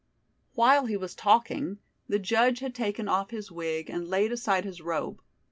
While 0.55 0.87
he 0.87 0.97
was 0.97 1.13
talking 1.13 1.77
the 2.09 2.17
judge 2.17 2.57
had 2.57 2.73
taken 2.73 3.07
off 3.07 3.29
his 3.29 3.51
wig 3.51 3.87
and 3.87 4.07
laid 4.07 4.31
aside 4.31 4.65
his 4.65 4.81
robe. 4.81 5.21